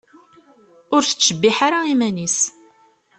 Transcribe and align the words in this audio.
Ur 0.93 1.01
tettcebbiḥ 1.03 1.57
ara 1.67 1.79
iman-is. 1.93 2.39